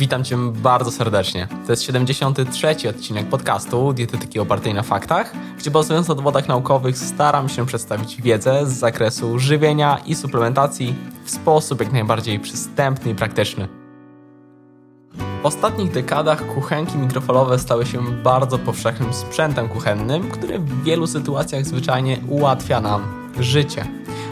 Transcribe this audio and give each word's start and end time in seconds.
Witam 0.00 0.24
Cię 0.24 0.36
bardzo 0.52 0.90
serdecznie. 0.90 1.48
To 1.66 1.72
jest 1.72 1.82
73. 1.82 2.76
odcinek 2.90 3.28
podcastu 3.28 3.92
Dietetyki 3.92 4.38
opartej 4.38 4.74
na 4.74 4.82
faktach, 4.82 5.32
gdzie 5.58 5.70
bazując 5.70 6.08
na 6.08 6.14
dowodach 6.14 6.48
naukowych 6.48 6.98
staram 6.98 7.48
się 7.48 7.66
przedstawić 7.66 8.22
wiedzę 8.22 8.66
z 8.66 8.72
zakresu 8.72 9.38
żywienia 9.38 9.98
i 10.06 10.14
suplementacji 10.14 10.94
w 11.24 11.30
sposób 11.30 11.80
jak 11.80 11.92
najbardziej 11.92 12.40
przystępny 12.40 13.10
i 13.10 13.14
praktyczny. 13.14 13.68
W 15.42 15.46
ostatnich 15.46 15.92
dekadach 15.92 16.54
kuchenki 16.54 16.98
mikrofalowe 16.98 17.58
stały 17.58 17.86
się 17.86 18.02
bardzo 18.22 18.58
powszechnym 18.58 19.12
sprzętem 19.12 19.68
kuchennym, 19.68 20.30
który 20.30 20.58
w 20.58 20.82
wielu 20.82 21.06
sytuacjach 21.06 21.66
zwyczajnie 21.66 22.18
ułatwia 22.28 22.80
nam 22.80 23.02
życie. 23.40 23.84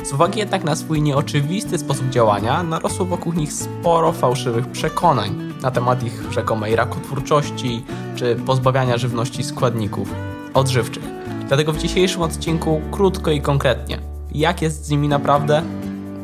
Z 0.04 0.12
uwagi 0.12 0.38
jednak 0.38 0.64
na 0.64 0.76
swój 0.76 1.02
nieoczywisty 1.02 1.78
sposób 1.78 2.08
działania, 2.08 2.62
narosło 2.62 3.06
wokół 3.06 3.32
nich 3.32 3.52
sporo 3.52 4.12
fałszywych 4.12 4.68
przekonań 4.70 5.47
na 5.62 5.70
temat 5.70 6.02
ich 6.02 6.32
rzekomej 6.32 6.76
rakotwórczości 6.76 7.84
czy 8.16 8.36
pozbawiania 8.36 8.98
żywności 8.98 9.44
składników 9.44 10.14
odżywczych. 10.54 11.02
Dlatego 11.48 11.72
w 11.72 11.78
dzisiejszym 11.78 12.22
odcinku 12.22 12.80
krótko 12.90 13.30
i 13.30 13.40
konkretnie, 13.40 13.98
jak 14.32 14.62
jest 14.62 14.84
z 14.84 14.90
nimi 14.90 15.08
naprawdę, 15.08 15.62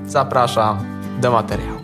zapraszam 0.06 0.78
do 1.20 1.30
materiału. 1.30 1.80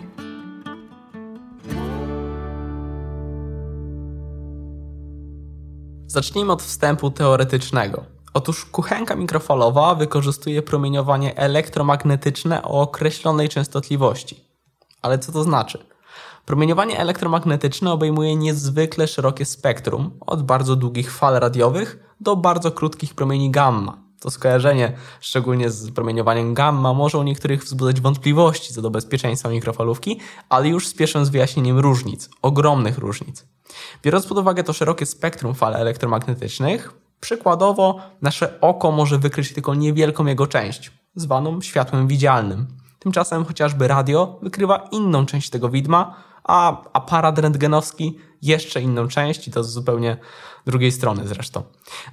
Zacznijmy 6.07 6.51
od 6.51 6.63
wstępu 6.63 7.11
teoretycznego. 7.11 8.03
Otóż 8.33 8.65
kuchenka 8.65 9.15
mikrofalowa 9.15 9.95
wykorzystuje 9.95 10.61
promieniowanie 10.61 11.37
elektromagnetyczne 11.37 12.63
o 12.63 12.81
określonej 12.81 13.49
częstotliwości. 13.49 14.45
Ale 15.01 15.19
co 15.19 15.31
to 15.31 15.43
znaczy? 15.43 15.90
Promieniowanie 16.45 16.99
elektromagnetyczne 16.99 17.91
obejmuje 17.91 18.35
niezwykle 18.35 19.07
szerokie 19.07 19.45
spektrum, 19.45 20.11
od 20.19 20.43
bardzo 20.43 20.75
długich 20.75 21.11
fal 21.13 21.39
radiowych 21.39 22.15
do 22.19 22.35
bardzo 22.35 22.71
krótkich 22.71 23.15
promieni 23.15 23.51
gamma. 23.51 23.97
To 24.19 24.31
skojarzenie, 24.31 24.97
szczególnie 25.19 25.69
z 25.69 25.91
promieniowaniem 25.91 26.53
gamma, 26.53 26.93
może 26.93 27.17
u 27.17 27.23
niektórych 27.23 27.63
wzbudzać 27.63 28.01
wątpliwości 28.01 28.73
co 28.73 28.81
do 28.81 28.89
bezpieczeństwa 28.89 29.49
mikrofalówki, 29.49 30.19
ale 30.49 30.67
już 30.67 30.87
spieszę 30.87 31.25
z 31.25 31.29
wyjaśnieniem 31.29 31.79
różnic, 31.79 32.29
ogromnych 32.41 32.97
różnic. 32.97 33.45
Biorąc 34.03 34.25
pod 34.27 34.37
uwagę 34.37 34.63
to 34.63 34.73
szerokie 34.73 35.05
spektrum 35.05 35.55
fal 35.55 35.75
elektromagnetycznych, 35.75 36.93
przykładowo 37.19 37.99
nasze 38.21 38.61
oko 38.61 38.91
może 38.91 39.17
wykryć 39.19 39.53
tylko 39.53 39.75
niewielką 39.75 40.25
jego 40.25 40.47
część, 40.47 40.91
zwaną 41.15 41.61
światłem 41.61 42.07
widzialnym. 42.07 42.80
Tymczasem 43.03 43.45
chociażby 43.45 43.87
radio 43.87 44.39
wykrywa 44.41 44.77
inną 44.91 45.25
część 45.25 45.49
tego 45.49 45.69
widma, 45.69 46.15
a 46.43 46.83
aparat 46.93 47.39
rentgenowski 47.39 48.17
jeszcze 48.41 48.81
inną 48.81 49.07
część 49.07 49.47
i 49.47 49.51
to 49.51 49.63
z 49.63 49.69
zupełnie 49.69 50.17
drugiej 50.65 50.91
strony 50.91 51.27
zresztą. 51.27 51.63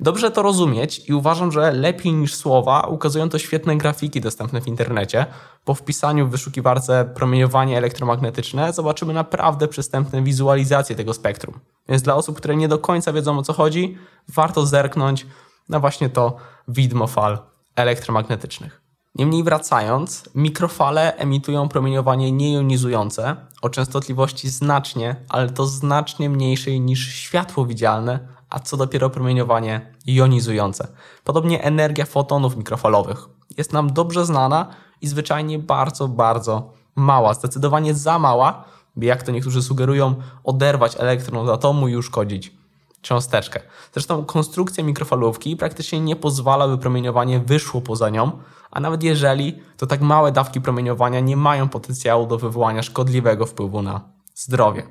Dobrze 0.01 0.31
to 0.31 0.43
rozumieć 0.43 1.09
i 1.09 1.15
uważam, 1.15 1.53
że 1.53 1.73
lepiej 1.73 2.13
niż 2.13 2.35
słowa 2.35 2.81
ukazują 2.81 3.29
to 3.29 3.39
świetne 3.39 3.77
grafiki 3.77 4.21
dostępne 4.21 4.61
w 4.61 4.69
internecie. 4.69 5.27
Po 5.65 5.75
wpisaniu 5.75 6.27
w 6.27 6.31
wyszukiwarce 6.31 7.11
promieniowanie 7.15 7.79
elektromagnetyczne 7.79 8.73
zobaczymy 8.73 9.13
naprawdę 9.13 9.69
przystępne 9.69 10.23
wizualizacje 10.23 10.97
tego 10.97 11.15
spektrum. 11.15 11.61
Więc 11.89 12.03
dla 12.03 12.15
osób, 12.15 12.37
które 12.37 12.57
nie 12.57 12.69
do 12.69 12.79
końca 12.79 13.13
wiedzą 13.13 13.39
o 13.39 13.43
co 13.43 13.53
chodzi, 13.53 13.99
warto 14.29 14.67
zerknąć 14.67 15.27
na 15.69 15.81
właśnie 15.81 16.09
to 16.09 16.37
widmo 16.69 17.07
fal 17.07 17.39
elektromagnetycznych. 17.77 18.88
Niemniej 19.19 19.43
wracając, 19.43 20.25
mikrofale 20.35 21.17
emitują 21.17 21.69
promieniowanie 21.69 22.33
niejonizujące 22.33 23.37
o 23.63 23.69
częstotliwości 23.71 24.49
znacznie, 24.49 25.17
ale 25.29 25.51
to 25.51 25.67
znacznie 25.67 26.31
mniejszej 26.31 26.81
niż 26.81 27.15
światło 27.15 27.67
widzialne, 27.67 28.29
a 28.51 28.61
co 28.61 28.77
dopiero 28.77 29.11
promieniowanie 29.11 29.95
jonizujące. 30.07 30.89
Podobnie 31.25 31.63
energia 31.63 32.05
fotonów 32.05 32.57
mikrofalowych 32.57 33.29
jest 33.57 33.73
nam 33.73 33.93
dobrze 33.93 34.27
znana 34.27 34.67
i 35.01 35.09
zwyczajnie 35.09 35.59
bardzo, 35.59 36.09
bardzo 36.09 36.73
mała, 36.97 37.35
zdecydowanie 37.35 37.95
za 37.95 38.19
mała, 38.19 38.65
by 38.97 39.07
jak 39.07 39.23
to 39.23 39.33
niektórzy 39.33 39.63
sugerują, 39.63 40.15
oderwać 40.45 40.97
elektron 40.99 41.49
od 41.49 41.55
atomu 41.55 41.89
i 41.89 41.97
uszkodzić 41.97 42.58
cząsteczkę. 43.03 43.61
Zresztą 43.93 44.25
konstrukcja 44.25 44.85
mikrofalówki 44.85 45.57
praktycznie 45.57 46.01
nie 46.01 46.17
pozwala, 46.17 46.69
by 46.69 46.79
promieniowanie 46.79 47.41
wyszło 47.41 47.81
poza 47.81 48.09
nią, 48.11 48.33
a 48.71 48.81
nawet 48.81 49.03
jeżeli, 49.03 49.63
to 49.77 49.87
tak 49.87 50.01
małe 50.01 50.33
dawki 50.33 50.61
promieniowania 50.61 51.21
nie 51.21 51.37
mają 51.37 51.69
potencjału 51.69 52.27
do 52.27 52.39
wywołania 52.39 52.83
szkodliwego 52.83 53.47
wpływu 53.47 53.83
na 53.83 54.01
zdrowie. 54.35 54.83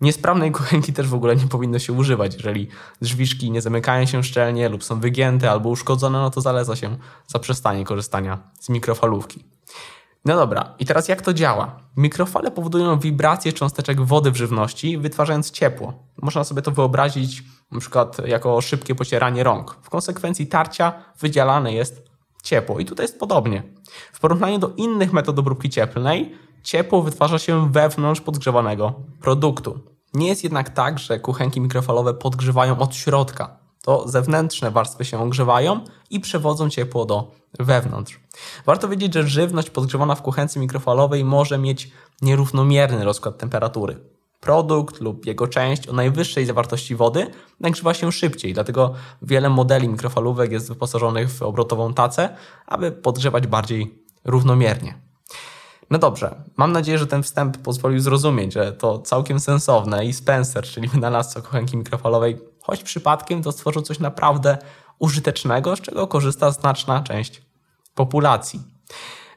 Niesprawnej 0.00 0.52
kuchenki 0.52 0.92
też 0.92 1.08
w 1.08 1.14
ogóle 1.14 1.36
nie 1.36 1.46
powinno 1.46 1.78
się 1.78 1.92
używać. 1.92 2.34
Jeżeli 2.34 2.68
drzwiczki 3.02 3.50
nie 3.50 3.62
zamykają 3.62 4.06
się 4.06 4.22
szczelnie 4.22 4.68
lub 4.68 4.84
są 4.84 5.00
wygięte 5.00 5.50
albo 5.50 5.68
uszkodzone, 5.68 6.18
no 6.18 6.30
to 6.30 6.40
zaleca 6.40 6.76
się 6.76 6.96
zaprzestanie 7.26 7.84
korzystania 7.84 8.38
z 8.60 8.68
mikrofalówki. 8.68 9.44
No 10.24 10.36
dobra, 10.36 10.74
i 10.78 10.86
teraz 10.86 11.08
jak 11.08 11.22
to 11.22 11.32
działa? 11.32 11.80
Mikrofale 11.96 12.50
powodują 12.50 12.98
wibrację 12.98 13.52
cząsteczek 13.52 14.00
wody 14.00 14.30
w 14.30 14.36
żywności, 14.36 14.98
wytwarzając 14.98 15.50
ciepło. 15.50 15.94
Można 16.22 16.44
sobie 16.44 16.62
to 16.62 16.70
wyobrazić 16.70 17.42
na 17.72 17.80
przykład 17.80 18.26
jako 18.26 18.60
szybkie 18.60 18.94
pocieranie 18.94 19.44
rąk. 19.44 19.78
W 19.82 19.90
konsekwencji 19.90 20.46
tarcia 20.46 20.92
wydzielane 21.20 21.72
jest 21.72 22.10
ciepło. 22.42 22.78
I 22.78 22.84
tutaj 22.84 23.04
jest 23.04 23.18
podobnie. 23.18 23.62
W 24.12 24.20
porównaniu 24.20 24.58
do 24.58 24.68
innych 24.76 25.12
metod 25.12 25.38
obróbki 25.38 25.70
cieplnej, 25.70 26.34
ciepło 26.62 27.02
wytwarza 27.02 27.38
się 27.38 27.72
wewnątrz 27.72 28.20
podgrzewanego 28.20 28.94
produktu. 29.20 29.78
Nie 30.14 30.28
jest 30.28 30.44
jednak 30.44 30.70
tak, 30.70 30.98
że 30.98 31.20
kuchenki 31.20 31.60
mikrofalowe 31.60 32.14
podgrzewają 32.14 32.78
od 32.78 32.94
środka. 32.94 33.60
To 33.82 34.08
zewnętrzne 34.08 34.70
warstwy 34.70 35.04
się 35.04 35.22
ogrzewają 35.22 35.84
i 36.10 36.20
przewodzą 36.20 36.70
ciepło 36.70 37.04
do 37.04 37.30
wewnątrz. 37.58 38.20
Warto 38.66 38.88
wiedzieć, 38.88 39.14
że 39.14 39.28
żywność 39.28 39.70
podgrzewana 39.70 40.14
w 40.14 40.22
kuchence 40.22 40.60
mikrofalowej 40.60 41.24
może 41.24 41.58
mieć 41.58 41.90
nierównomierny 42.22 43.04
rozkład 43.04 43.38
temperatury 43.38 44.19
produkt 44.40 45.00
lub 45.00 45.26
jego 45.26 45.48
część 45.48 45.88
o 45.88 45.92
najwyższej 45.92 46.46
zawartości 46.46 46.96
wody 46.96 47.26
nagrzewa 47.60 47.94
się 47.94 48.12
szybciej, 48.12 48.54
dlatego 48.54 48.94
wiele 49.22 49.48
modeli 49.48 49.88
mikrofalówek 49.88 50.52
jest 50.52 50.68
wyposażonych 50.68 51.30
w 51.30 51.42
obrotową 51.42 51.94
tacę, 51.94 52.36
aby 52.66 52.92
podgrzewać 52.92 53.46
bardziej 53.46 54.04
równomiernie. 54.24 55.10
No 55.90 55.98
dobrze, 55.98 56.44
mam 56.56 56.72
nadzieję, 56.72 56.98
że 56.98 57.06
ten 57.06 57.22
wstęp 57.22 57.58
pozwolił 57.58 58.00
zrozumieć, 58.00 58.52
że 58.52 58.72
to 58.72 58.98
całkiem 58.98 59.40
sensowne 59.40 60.06
i 60.06 60.12
Spencer, 60.12 60.64
czyli 60.64 60.88
wynalazca 60.88 61.40
kuchenki 61.40 61.76
mikrofalowej, 61.76 62.38
choć 62.62 62.82
przypadkiem 62.82 63.42
to 63.42 63.52
stworzył 63.52 63.82
coś 63.82 63.98
naprawdę 63.98 64.58
użytecznego, 64.98 65.76
z 65.76 65.80
czego 65.80 66.06
korzysta 66.06 66.50
znaczna 66.50 67.02
część 67.02 67.42
populacji. 67.94 68.62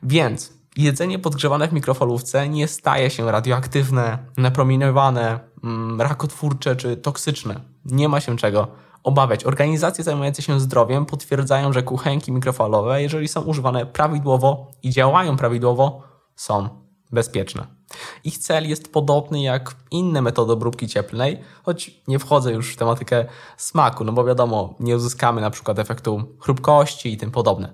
Więc 0.03 0.53
jedzenie 0.77 1.19
podgrzewane 1.19 1.67
w 1.67 1.73
mikrofalówce 1.73 2.49
nie 2.49 2.67
staje 2.67 3.09
się 3.09 3.31
radioaktywne, 3.31 4.17
napromieniowane, 4.37 5.39
mm, 5.63 6.01
rakotwórcze 6.01 6.75
czy 6.75 6.97
toksyczne. 6.97 7.59
Nie 7.85 8.09
ma 8.09 8.19
się 8.19 8.37
czego 8.37 8.67
obawiać. 9.03 9.45
Organizacje 9.45 10.03
zajmujące 10.03 10.41
się 10.41 10.59
zdrowiem 10.59 11.05
potwierdzają, 11.05 11.73
że 11.73 11.83
kuchenki 11.83 12.31
mikrofalowe, 12.31 13.01
jeżeli 13.01 13.27
są 13.27 13.41
używane 13.41 13.85
prawidłowo 13.85 14.71
i 14.83 14.89
działają 14.89 15.37
prawidłowo, 15.37 16.01
są 16.35 16.69
bezpieczne. 17.11 17.67
Ich 18.23 18.37
cel 18.37 18.69
jest 18.69 18.93
podobny 18.93 19.41
jak 19.41 19.75
inne 19.91 20.21
metody 20.21 20.53
obróbki 20.53 20.87
cieplnej, 20.87 21.39
choć 21.63 22.01
nie 22.07 22.19
wchodzę 22.19 22.53
już 22.53 22.73
w 22.73 22.77
tematykę 22.77 23.25
smaku, 23.57 24.03
no 24.03 24.11
bo 24.11 24.23
wiadomo, 24.23 24.75
nie 24.79 24.95
uzyskamy 24.95 25.41
na 25.41 25.49
przykład 25.49 25.79
efektu 25.79 26.23
chrupkości 26.39 27.13
i 27.13 27.17
tym 27.17 27.31
podobne. 27.31 27.73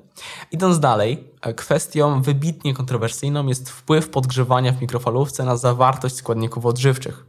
Idąc 0.51 0.79
dalej, 0.79 1.31
kwestią 1.55 2.21
wybitnie 2.21 2.73
kontrowersyjną 2.73 3.47
jest 3.47 3.69
wpływ 3.69 4.09
podgrzewania 4.09 4.71
w 4.71 4.81
mikrofalówce 4.81 5.45
na 5.45 5.57
zawartość 5.57 6.15
składników 6.15 6.65
odżywczych. 6.65 7.25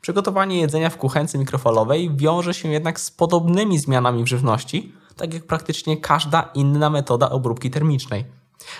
Przygotowanie 0.00 0.60
jedzenia 0.60 0.90
w 0.90 0.96
kuchence 0.96 1.38
mikrofalowej 1.38 2.16
wiąże 2.16 2.54
się 2.54 2.68
jednak 2.68 3.00
z 3.00 3.10
podobnymi 3.10 3.78
zmianami 3.78 4.24
w 4.24 4.28
żywności, 4.28 4.92
tak 5.16 5.34
jak 5.34 5.46
praktycznie 5.46 5.96
każda 5.96 6.50
inna 6.54 6.90
metoda 6.90 7.30
obróbki 7.30 7.70
termicznej. 7.70 8.24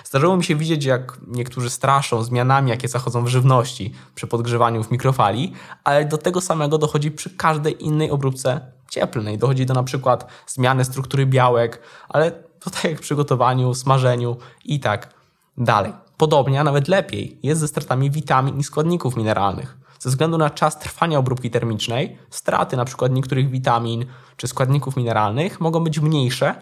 Zdarzyło 0.05 0.37
mi 0.37 0.45
się 0.45 0.57
widzieć, 0.57 0.85
jak 0.85 1.19
niektórzy 1.27 1.71
straszą 1.71 2.23
zmianami, 2.23 2.71
jakie 2.71 2.89
zachodzą 2.89 3.25
w 3.25 3.29
żywności 3.29 3.95
przy 4.15 4.27
podgrzewaniu 4.27 4.85
w 4.85 4.91
mikrofali, 4.91 5.53
ale 5.85 6.05
do 6.05 6.19
tego 6.19 6.41
samego 6.41 6.79
dochodzi 6.79 7.11
przy 7.11 7.31
każdej 7.31 7.85
innej 7.85 8.11
obróbce 8.11 8.61
cieplnej. 8.91 9.39
Dochodzi 9.39 9.67
do 9.67 9.75
na 9.75 9.83
przykład 9.83 10.27
zmiany 10.47 10.85
struktury 10.85 11.27
białek, 11.27 11.83
ale 12.09 12.31
to 12.61 12.71
tak 12.71 12.85
jak 12.85 13.01
przygotowaniu, 13.01 13.75
smażeniu 13.75 14.37
i 14.65 14.81
tak 14.81 15.15
dalej. 15.57 15.93
Podobnie, 16.17 16.61
a 16.61 16.65
nawet 16.65 16.89
lepiej, 16.89 17.39
jest 17.43 17.61
ze 17.61 17.69
stratami 17.69 18.11
witamin 18.11 18.59
i 18.59 18.65
składników 18.65 19.17
mineralnych. 19.17 19.79
Ze 19.99 20.11
względu 20.11 20.39
na 20.39 20.51
czas 20.51 20.79
trwania 20.79 21.19
obróbki 21.19 21.51
termicznej, 21.51 22.19
straty 22.31 22.77
przykład 22.85 23.13
niektórych 23.13 23.51
witamin 23.51 24.07
czy 24.37 24.49
składników 24.49 24.97
mineralnych 24.97 25.61
mogą 25.61 25.85
być 25.85 26.01
mniejsze 26.01 26.55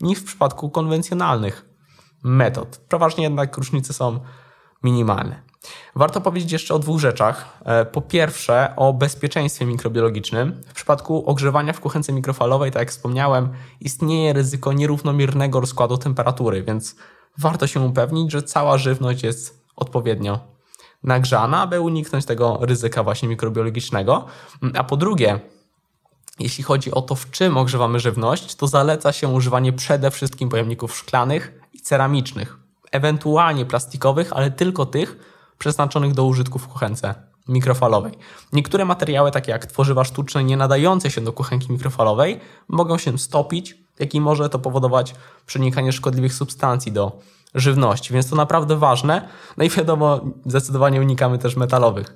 niż 0.00 0.18
w 0.18 0.24
przypadku 0.24 0.70
konwencjonalnych 0.70 1.73
metod. 2.24 2.80
Przeważnie 2.88 3.24
jednak 3.24 3.56
różnice 3.56 3.92
są 3.92 4.20
minimalne. 4.82 5.42
Warto 5.96 6.20
powiedzieć 6.20 6.52
jeszcze 6.52 6.74
o 6.74 6.78
dwóch 6.78 7.00
rzeczach. 7.00 7.58
E, 7.64 7.84
po 7.84 8.00
pierwsze, 8.02 8.72
o 8.76 8.92
bezpieczeństwie 8.92 9.66
mikrobiologicznym. 9.66 10.62
W 10.66 10.72
przypadku 10.72 11.26
ogrzewania 11.26 11.72
w 11.72 11.80
kuchence 11.80 12.12
mikrofalowej, 12.12 12.70
tak 12.70 12.80
jak 12.80 12.90
wspomniałem, 12.90 13.48
istnieje 13.80 14.32
ryzyko 14.32 14.72
nierównomiernego 14.72 15.60
rozkładu 15.60 15.98
temperatury, 15.98 16.62
więc 16.62 16.96
warto 17.38 17.66
się 17.66 17.80
upewnić, 17.80 18.32
że 18.32 18.42
cała 18.42 18.78
żywność 18.78 19.22
jest 19.22 19.64
odpowiednio 19.76 20.38
nagrzana, 21.02 21.62
aby 21.62 21.80
uniknąć 21.80 22.24
tego 22.24 22.58
ryzyka 22.60 23.02
właśnie 23.02 23.28
mikrobiologicznego. 23.28 24.26
A 24.74 24.84
po 24.84 24.96
drugie, 24.96 25.40
jeśli 26.38 26.64
chodzi 26.64 26.90
o 26.90 27.02
to, 27.02 27.14
w 27.14 27.30
czym 27.30 27.56
ogrzewamy 27.56 28.00
żywność, 28.00 28.54
to 28.54 28.66
zaleca 28.66 29.12
się 29.12 29.28
używanie 29.28 29.72
przede 29.72 30.10
wszystkim 30.10 30.48
pojemników 30.48 30.96
szklanych 30.96 31.63
ceramicznych, 31.84 32.58
ewentualnie 32.92 33.66
plastikowych, 33.66 34.32
ale 34.32 34.50
tylko 34.50 34.86
tych 34.86 35.16
przeznaczonych 35.58 36.14
do 36.14 36.24
użytku 36.24 36.58
w 36.58 36.68
kuchence 36.68 37.14
mikrofalowej. 37.48 38.12
Niektóre 38.52 38.84
materiały, 38.84 39.30
takie 39.30 39.52
jak 39.52 39.66
tworzywa 39.66 40.04
sztuczne, 40.04 40.44
nie 40.44 40.56
nadające 40.56 41.10
się 41.10 41.20
do 41.20 41.32
kuchenki 41.32 41.72
mikrofalowej, 41.72 42.40
mogą 42.68 42.98
się 42.98 43.18
stopić, 43.18 43.78
jak 43.98 44.14
i 44.14 44.20
może 44.20 44.48
to 44.48 44.58
powodować 44.58 45.14
przenikanie 45.46 45.92
szkodliwych 45.92 46.34
substancji 46.34 46.92
do 46.92 47.18
żywności, 47.54 48.14
więc 48.14 48.30
to 48.30 48.36
naprawdę 48.36 48.76
ważne. 48.76 49.28
No 49.56 49.64
i 49.64 49.70
wiadomo, 49.70 50.20
zdecydowanie 50.46 51.00
unikamy 51.00 51.38
też 51.38 51.56
metalowych 51.56 52.14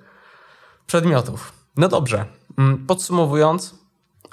przedmiotów. 0.87 1.53
No 1.77 1.89
dobrze, 1.89 2.25
mm, 2.59 2.87
podsumowując, 2.87 3.75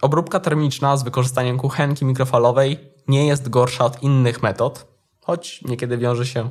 obróbka 0.01 0.39
termiczna 0.39 0.97
z 0.97 1.03
wykorzystaniem 1.03 1.57
kuchenki 1.57 2.05
mikrofalowej 2.05 2.79
nie 3.07 3.27
jest 3.27 3.49
gorsza 3.49 3.85
od 3.85 4.03
innych 4.03 4.43
metod, 4.43 4.94
choć 5.25 5.61
niekiedy 5.61 5.97
wiąże 5.97 6.25
się 6.25 6.49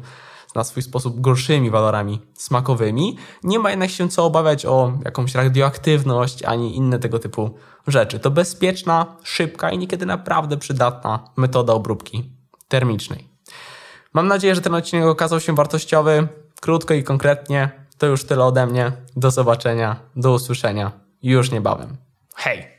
na 0.54 0.64
swój 0.64 0.82
sposób 0.82 1.20
gorszymi 1.20 1.70
walorami 1.70 2.20
smakowymi. 2.34 3.16
Nie 3.42 3.58
ma 3.58 3.70
jednak 3.70 3.90
się 3.90 4.08
co 4.08 4.24
obawiać 4.24 4.66
o 4.66 4.92
jakąś 5.04 5.34
radioaktywność 5.34 6.42
ani 6.42 6.76
inne 6.76 6.98
tego 6.98 7.18
typu 7.18 7.54
rzeczy. 7.86 8.18
To 8.18 8.30
bezpieczna, 8.30 9.16
szybka 9.22 9.70
i 9.70 9.78
niekiedy 9.78 10.06
naprawdę 10.06 10.56
przydatna 10.56 11.24
metoda 11.36 11.72
obróbki 11.72 12.30
termicznej. 12.68 13.28
Mam 14.12 14.28
nadzieję, 14.28 14.54
że 14.54 14.60
ten 14.60 14.74
odcinek 14.74 15.06
okazał 15.06 15.40
się 15.40 15.54
wartościowy. 15.54 16.28
Krótko 16.60 16.94
i 16.94 17.04
konkretnie. 17.04 17.70
To 17.98 18.06
już 18.06 18.24
tyle 18.24 18.44
ode 18.44 18.66
mnie. 18.66 18.92
Do 19.16 19.30
zobaczenia, 19.30 19.96
do 20.16 20.32
usłyszenia 20.32 20.92
już 21.22 21.50
niebawem. 21.50 21.96
Hej! 22.34 22.73